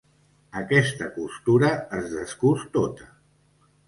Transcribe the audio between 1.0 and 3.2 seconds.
costura es descús tota.